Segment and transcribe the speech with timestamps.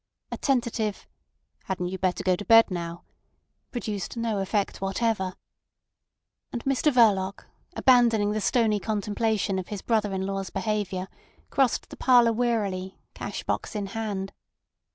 [0.31, 1.05] A tentative
[1.65, 3.03] "Hadn't you better go to bed now?"
[3.71, 5.35] produced no effect whatever;
[6.51, 11.07] and Mr Verloc, abandoning the stony contemplation of his brother in law's behaviour,
[11.51, 14.33] crossed the parlour wearily, cash box in hand.